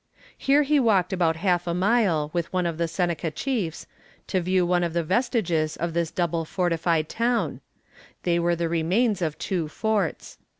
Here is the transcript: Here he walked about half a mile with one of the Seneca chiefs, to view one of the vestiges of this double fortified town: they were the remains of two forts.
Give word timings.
Here 0.35 0.63
he 0.63 0.79
walked 0.79 1.13
about 1.13 1.35
half 1.35 1.67
a 1.67 1.75
mile 1.75 2.31
with 2.33 2.51
one 2.51 2.65
of 2.65 2.79
the 2.79 2.87
Seneca 2.87 3.29
chiefs, 3.29 3.85
to 4.25 4.41
view 4.41 4.65
one 4.65 4.83
of 4.83 4.93
the 4.93 5.03
vestiges 5.03 5.75
of 5.77 5.93
this 5.93 6.09
double 6.09 6.43
fortified 6.43 7.07
town: 7.07 7.61
they 8.23 8.39
were 8.39 8.55
the 8.55 8.67
remains 8.67 9.21
of 9.21 9.37
two 9.37 9.67
forts. 9.67 10.39